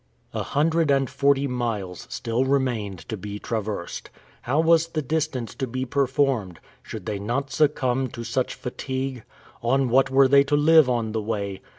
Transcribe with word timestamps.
A 0.33 0.41
hundred 0.41 0.89
and 0.89 1.07
forty 1.07 1.45
miles 1.45 2.07
still 2.09 2.43
remained 2.43 3.07
to 3.07 3.15
be 3.15 3.37
traversed. 3.37 4.09
How 4.41 4.59
was 4.59 4.87
the 4.87 5.03
distance 5.03 5.53
to 5.53 5.67
be 5.67 5.85
performed? 5.85 6.59
Should 6.81 7.05
they 7.05 7.19
not 7.19 7.51
succumb 7.51 8.07
to 8.07 8.23
such 8.23 8.55
fatigue? 8.55 9.21
On 9.61 9.89
what 9.89 10.09
were 10.09 10.27
they 10.27 10.43
to 10.45 10.55
live 10.55 10.89
on 10.89 11.11
the 11.11 11.21
way? 11.21 11.61